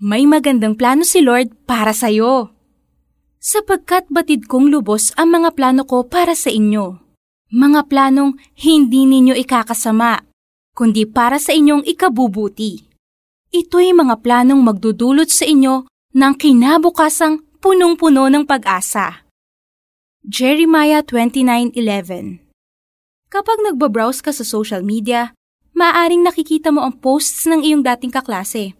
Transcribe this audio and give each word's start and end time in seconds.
May 0.00 0.24
magandang 0.24 0.80
plano 0.80 1.04
si 1.04 1.20
Lord 1.20 1.68
para 1.68 1.92
sa 1.92 2.08
iyo. 2.08 2.56
Sapagkat 3.36 4.08
batid 4.08 4.48
kong 4.48 4.72
lubos 4.72 5.12
ang 5.20 5.36
mga 5.36 5.52
plano 5.52 5.84
ko 5.84 6.08
para 6.08 6.32
sa 6.32 6.48
inyo. 6.48 6.96
Mga 7.52 7.84
planong 7.92 8.40
hindi 8.56 9.04
ninyo 9.04 9.36
ikakasama, 9.36 10.24
kundi 10.72 11.04
para 11.04 11.36
sa 11.36 11.52
inyong 11.52 11.84
ikabubuti. 11.84 12.88
Ito'y 13.52 13.92
mga 13.92 14.24
planong 14.24 14.64
magdudulot 14.64 15.28
sa 15.28 15.44
inyo 15.44 15.84
ng 16.16 16.32
kinabukasang 16.32 17.44
punong-puno 17.60 18.32
ng 18.32 18.48
pag-asa. 18.48 19.28
Jeremiah 20.24 21.04
29.11 21.04 21.76
Kapag 23.28 23.58
nagbabrowse 23.68 24.24
ka 24.24 24.32
sa 24.32 24.48
social 24.48 24.80
media, 24.80 25.36
maaaring 25.76 26.24
nakikita 26.24 26.72
mo 26.72 26.88
ang 26.88 26.96
posts 26.96 27.44
ng 27.44 27.60
iyong 27.60 27.84
dating 27.84 28.16
kaklase 28.16 28.79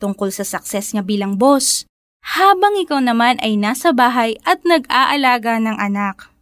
tungkol 0.00 0.32
sa 0.32 0.42
success 0.42 0.96
niya 0.96 1.04
bilang 1.04 1.36
boss, 1.36 1.84
habang 2.24 2.76
ikaw 2.80 2.98
naman 3.04 3.36
ay 3.44 3.60
nasa 3.60 3.92
bahay 3.92 4.40
at 4.48 4.64
nag-aalaga 4.64 5.60
ng 5.60 5.76
anak. 5.76 6.32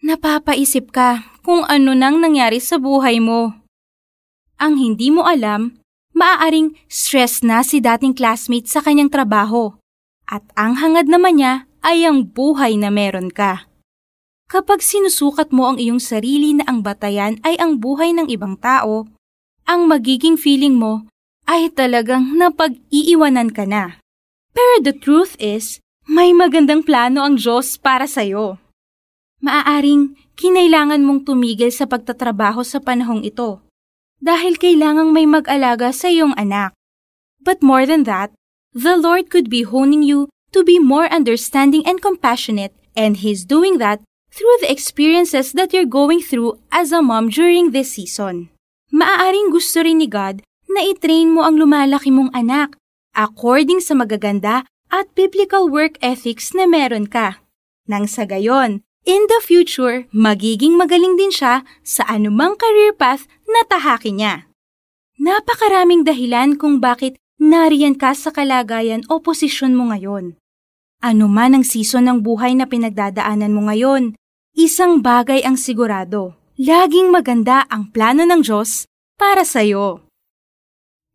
Napapaisip 0.00 0.92
ka 0.92 1.24
kung 1.44 1.64
ano 1.68 1.92
nang 1.92 2.20
nangyari 2.20 2.60
sa 2.60 2.76
buhay 2.80 3.20
mo. 3.20 3.56
Ang 4.60 4.76
hindi 4.76 5.08
mo 5.08 5.24
alam, 5.24 5.80
maaaring 6.12 6.76
stress 6.88 7.40
na 7.40 7.64
si 7.64 7.80
dating 7.80 8.12
classmate 8.12 8.68
sa 8.68 8.84
kanyang 8.84 9.12
trabaho 9.12 9.76
at 10.30 10.46
ang 10.54 10.78
hangad 10.78 11.10
naman 11.10 11.42
niya 11.42 11.66
ay 11.82 12.06
ang 12.06 12.30
buhay 12.30 12.78
na 12.78 12.88
meron 12.88 13.34
ka. 13.34 13.66
Kapag 14.50 14.82
sinusukat 14.82 15.50
mo 15.50 15.70
ang 15.70 15.78
iyong 15.78 16.02
sarili 16.02 16.54
na 16.54 16.66
ang 16.66 16.82
batayan 16.82 17.38
ay 17.42 17.58
ang 17.58 17.78
buhay 17.78 18.14
ng 18.14 18.26
ibang 18.30 18.58
tao, 18.58 19.06
ang 19.66 19.86
magiging 19.86 20.34
feeling 20.34 20.74
mo 20.74 21.09
ay 21.50 21.74
talagang 21.74 22.38
napag-iiwanan 22.38 23.50
ka 23.50 23.66
na. 23.66 23.98
Pero 24.54 24.86
the 24.86 24.94
truth 24.94 25.34
is, 25.42 25.82
may 26.06 26.30
magandang 26.30 26.86
plano 26.86 27.26
ang 27.26 27.34
Diyos 27.34 27.74
para 27.74 28.06
sa'yo. 28.06 28.62
Maaaring 29.42 30.14
kinailangan 30.38 31.02
mong 31.02 31.26
tumigil 31.26 31.74
sa 31.74 31.90
pagtatrabaho 31.90 32.62
sa 32.62 32.78
panahong 32.78 33.26
ito 33.26 33.58
dahil 34.22 34.54
kailangang 34.60 35.10
may 35.10 35.26
mag-alaga 35.26 35.90
sa 35.90 36.06
iyong 36.06 36.36
anak. 36.38 36.70
But 37.42 37.64
more 37.66 37.82
than 37.82 38.06
that, 38.06 38.30
the 38.70 38.94
Lord 38.94 39.32
could 39.32 39.50
be 39.50 39.66
honing 39.66 40.06
you 40.06 40.30
to 40.54 40.62
be 40.62 40.78
more 40.78 41.10
understanding 41.10 41.82
and 41.82 41.98
compassionate 41.98 42.76
and 42.94 43.18
He's 43.24 43.42
doing 43.48 43.82
that 43.82 44.04
through 44.30 44.60
the 44.62 44.70
experiences 44.70 45.56
that 45.56 45.74
you're 45.74 45.88
going 45.88 46.22
through 46.22 46.62
as 46.70 46.92
a 46.94 47.02
mom 47.02 47.32
during 47.32 47.72
this 47.74 47.98
season. 47.98 48.52
Maaaring 48.92 49.50
gusto 49.50 49.82
rin 49.82 50.04
ni 50.04 50.06
God 50.06 50.44
na 50.70 50.86
itrain 50.86 51.34
mo 51.34 51.42
ang 51.42 51.58
lumalaki 51.58 52.14
mong 52.14 52.30
anak 52.30 52.78
according 53.12 53.82
sa 53.82 53.98
magaganda 53.98 54.64
at 54.90 55.10
biblical 55.18 55.66
work 55.66 55.98
ethics 55.98 56.54
na 56.54 56.66
meron 56.66 57.10
ka. 57.10 57.42
Nang 57.90 58.06
sa 58.06 58.22
gayon, 58.22 58.86
in 59.02 59.22
the 59.26 59.40
future, 59.42 60.06
magiging 60.14 60.78
magaling 60.78 61.18
din 61.18 61.34
siya 61.34 61.66
sa 61.82 62.06
anumang 62.06 62.54
career 62.54 62.94
path 62.94 63.26
na 63.50 63.66
tahaki 63.66 64.14
niya. 64.14 64.46
Napakaraming 65.18 66.06
dahilan 66.06 66.54
kung 66.54 66.78
bakit 66.78 67.18
nariyan 67.42 67.98
ka 67.98 68.14
sa 68.14 68.30
kalagayan 68.30 69.02
o 69.10 69.18
posisyon 69.18 69.74
mo 69.74 69.90
ngayon. 69.90 70.38
Ano 71.02 71.26
man 71.26 71.58
ang 71.58 71.64
season 71.66 72.06
ng 72.06 72.18
buhay 72.22 72.54
na 72.54 72.68
pinagdadaanan 72.68 73.52
mo 73.52 73.66
ngayon, 73.66 74.14
Isang 74.50 74.98
bagay 74.98 75.46
ang 75.46 75.54
sigurado, 75.54 76.34
laging 76.58 77.14
maganda 77.14 77.70
ang 77.70 77.86
plano 77.94 78.26
ng 78.26 78.42
Diyos 78.42 78.90
para 79.14 79.46
sa 79.46 79.62
iyo. 79.62 80.09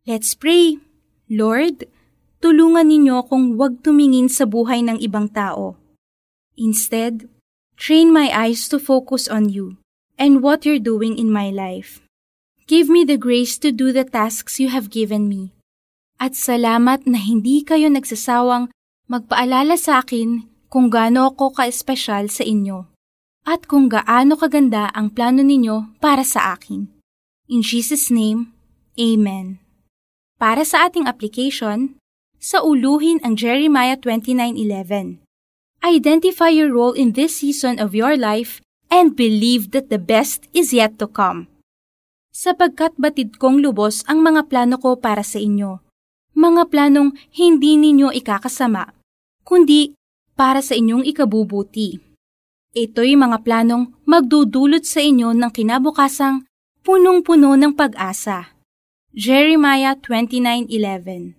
Let's 0.06 0.38
pray. 0.38 0.78
Lord, 1.26 1.90
tulungan 2.38 2.94
ninyo 2.94 3.26
akong 3.26 3.58
huwag 3.58 3.82
tumingin 3.82 4.30
sa 4.30 4.46
buhay 4.46 4.78
ng 4.86 5.02
ibang 5.02 5.26
tao. 5.26 5.74
Instead, 6.54 7.26
train 7.74 8.14
my 8.14 8.30
eyes 8.30 8.70
to 8.70 8.78
focus 8.78 9.26
on 9.26 9.50
you 9.50 9.82
and 10.14 10.46
what 10.46 10.62
you're 10.62 10.78
doing 10.78 11.18
in 11.18 11.26
my 11.26 11.50
life. 11.50 11.98
Give 12.70 12.86
me 12.86 13.02
the 13.02 13.18
grace 13.18 13.58
to 13.66 13.74
do 13.74 13.90
the 13.90 14.06
tasks 14.06 14.62
you 14.62 14.70
have 14.70 14.94
given 14.94 15.26
me. 15.26 15.50
At 16.22 16.38
salamat 16.38 17.10
na 17.10 17.18
hindi 17.18 17.66
kayo 17.66 17.90
nagsasawang 17.90 18.70
magpaalala 19.10 19.74
sa 19.74 20.06
akin 20.06 20.46
kung 20.70 20.86
gaano 20.86 21.34
ako 21.34 21.50
ka-espesyal 21.50 22.30
sa 22.30 22.46
inyo 22.46 22.86
at 23.42 23.66
kung 23.66 23.90
gaano 23.90 24.38
kaganda 24.38 24.86
ang 24.94 25.10
plano 25.10 25.42
ninyo 25.42 25.98
para 25.98 26.22
sa 26.22 26.54
akin. 26.54 26.86
In 27.50 27.66
Jesus' 27.66 28.06
name, 28.06 28.54
Amen. 28.94 29.65
Para 30.36 30.68
sa 30.68 30.84
ating 30.84 31.08
application, 31.08 31.96
sauluhin 32.36 33.24
ang 33.24 33.40
Jeremiah 33.40 33.96
29.11. 33.96 35.24
Identify 35.80 36.52
your 36.52 36.68
role 36.68 36.92
in 36.92 37.16
this 37.16 37.40
season 37.40 37.80
of 37.80 37.96
your 37.96 38.20
life 38.20 38.60
and 38.92 39.16
believe 39.16 39.72
that 39.72 39.88
the 39.88 39.96
best 39.96 40.44
is 40.52 40.76
yet 40.76 41.00
to 41.00 41.08
come. 41.08 41.48
Sapagkat 42.36 42.92
batid 43.00 43.40
kong 43.40 43.64
lubos 43.64 44.04
ang 44.04 44.20
mga 44.20 44.52
plano 44.52 44.76
ko 44.76 45.00
para 45.00 45.24
sa 45.24 45.40
inyo. 45.40 45.80
Mga 46.36 46.68
planong 46.68 47.16
hindi 47.32 47.80
ninyo 47.80 48.12
ikakasama, 48.12 48.92
kundi 49.40 49.96
para 50.36 50.60
sa 50.60 50.76
inyong 50.76 51.08
ikabubuti. 51.08 51.96
Ito'y 52.76 53.16
mga 53.16 53.40
planong 53.40 53.96
magdudulot 54.04 54.84
sa 54.84 55.00
inyo 55.00 55.32
ng 55.32 55.48
kinabukasang 55.48 56.44
punong-puno 56.84 57.56
ng 57.56 57.72
pag-asa. 57.72 58.55
Jeremiah 59.16 59.96
29.11 59.96 61.32